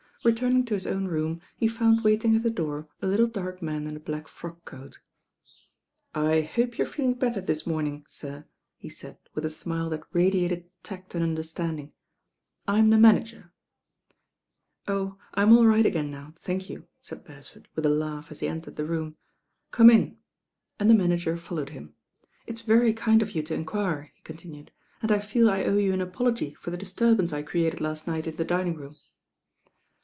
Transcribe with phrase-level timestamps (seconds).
[0.23, 3.87] Returning to his own room he found waiting at the door a little dark man
[3.87, 4.99] in a black frock coat.
[6.13, 8.45] "I hope you're feeling better this morning, sir,"
[8.77, 11.91] he said, with a smile that radiated tact and under standing.
[12.67, 13.51] "I'm the manager."
[14.87, 18.41] "Oh I I'm all right again now, thank you," said Beresford, with a laugh as
[18.41, 19.17] he entered the room.
[19.71, 20.19] "Come in,"
[20.79, 21.95] and the manager followed him.
[22.45, 24.69] "It's very kind of you to enquire," he continued,
[25.01, 28.27] "and I feel I owe you an apology for the disturbance I created last night
[28.27, 28.95] in the dining room."